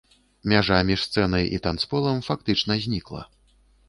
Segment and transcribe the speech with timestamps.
[0.51, 3.21] Мяжа між сцэнай і танцполам фактычна знікла.